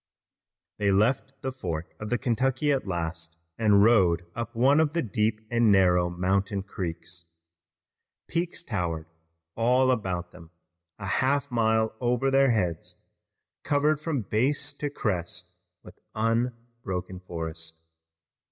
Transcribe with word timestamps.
They 0.79 0.91
left 0.91 1.39
the 1.43 1.51
fork 1.51 1.93
of 1.99 2.09
the 2.09 2.17
Kentucky 2.17 2.71
at 2.71 2.87
last 2.87 3.37
and 3.59 3.83
rowed 3.83 4.25
up 4.35 4.55
one 4.55 4.79
of 4.79 4.93
the 4.93 5.03
deep 5.03 5.41
and 5.51 5.71
narrow 5.71 6.09
mountain 6.09 6.63
creeks. 6.63 7.25
Peaks 8.27 8.63
towered 8.63 9.05
all 9.55 9.91
about 9.91 10.31
them, 10.31 10.49
a 10.97 11.05
half 11.05 11.51
mile 11.51 11.93
over 11.99 12.31
their 12.31 12.49
heads, 12.49 12.95
covered 13.63 13.99
from 14.01 14.23
base 14.23 14.73
to 14.73 14.89
crest 14.89 15.53
with 15.83 15.99
unbroken 16.15 17.19
forest. 17.19 17.79